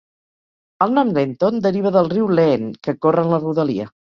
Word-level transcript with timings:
El 0.85 0.95
nom 0.95 1.11
"Lenton" 1.17 1.61
deriva 1.67 1.93
del 1.99 2.11
riu 2.17 2.33
Leen, 2.41 2.69
que 2.89 2.99
corre 3.07 3.27
en 3.29 3.35
la 3.37 3.45
rodalia. 3.45 3.91